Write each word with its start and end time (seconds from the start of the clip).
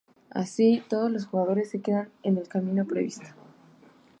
Así, 0.31 0.81
todos 0.89 1.11
los 1.11 1.27
jugadores 1.27 1.69
se 1.69 1.79
quedan 1.79 2.09
en 2.23 2.37
el 2.39 2.47
camino 2.47 2.87
previsto. 2.87 3.27